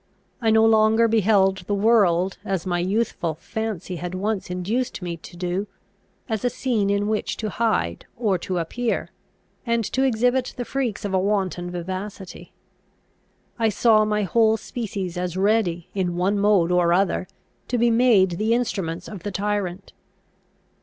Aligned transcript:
I 0.41 0.49
no 0.49 0.65
longer 0.65 1.07
beheld 1.07 1.57
the 1.67 1.75
world, 1.75 2.39
as 2.43 2.65
my 2.65 2.79
youthful 2.79 3.35
fancy 3.35 3.97
had 3.97 4.15
once 4.15 4.49
induced 4.49 5.03
me 5.03 5.15
to 5.17 5.37
do, 5.37 5.67
as 6.27 6.43
a 6.43 6.49
scene 6.49 6.89
in 6.89 7.07
which 7.07 7.37
to 7.37 7.51
hide 7.51 8.07
or 8.17 8.39
to 8.39 8.57
appear, 8.57 9.11
and 9.63 9.83
to 9.91 10.01
exhibit 10.01 10.55
the 10.57 10.65
freaks 10.65 11.05
of 11.05 11.13
a 11.13 11.19
wanton 11.19 11.69
vivacity. 11.69 12.51
I 13.59 13.69
saw 13.69 14.03
my 14.03 14.23
whole 14.23 14.57
species 14.57 15.17
as 15.19 15.37
ready, 15.37 15.87
in 15.93 16.17
one 16.17 16.39
mode 16.39 16.71
or 16.71 16.93
other, 16.93 17.27
to 17.67 17.77
be 17.77 17.91
made 17.91 18.39
the 18.39 18.55
instruments 18.55 19.07
of 19.07 19.21
the 19.21 19.29
tyrant. 19.31 19.93